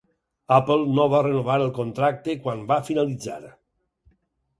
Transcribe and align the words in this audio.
Apple 0.55 0.85
no 0.99 1.03
va 1.13 1.19
renovar 1.27 1.57
el 1.63 1.69
contracte 1.79 2.35
quan 2.47 2.63
va 2.73 2.79
finalitzar. 2.89 3.37